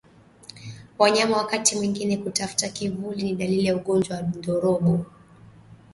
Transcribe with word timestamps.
Wanyama 0.99 1.37
wakati 1.37 1.75
mwingine 1.75 2.17
kutafuta 2.17 2.69
kivuli 2.69 3.23
ni 3.23 3.33
dalili 3.35 3.65
ya 3.65 3.75
ugonjwa 3.75 4.17
wa 4.17 4.23
ndorobo 4.23 5.05